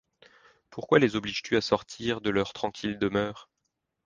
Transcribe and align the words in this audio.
Pourquoi 0.71 0.97
les 0.97 1.15
obliges-tu 1.15 1.57
à 1.57 1.61
sortir 1.61 2.21
de 2.21 2.31
leurs 2.31 2.53
tranquilles 2.53 2.97
demeures? 2.97 3.51